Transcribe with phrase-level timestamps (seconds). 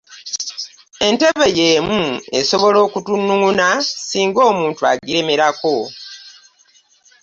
[0.97, 2.01] Naye entebe y'emu
[2.39, 3.67] esobola okutungununa
[4.09, 5.75] singa omuntu agiremerako.